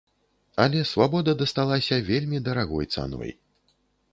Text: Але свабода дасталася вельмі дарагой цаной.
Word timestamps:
Але 0.63 0.79
свабода 0.91 1.35
дасталася 1.41 1.99
вельмі 2.09 2.41
дарагой 2.49 2.85
цаной. 2.97 3.31